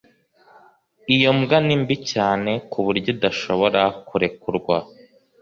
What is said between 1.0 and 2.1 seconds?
Iyo mbwa ni mbi